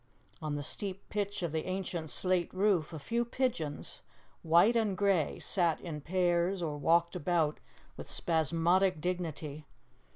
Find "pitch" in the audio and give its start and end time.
1.09-1.43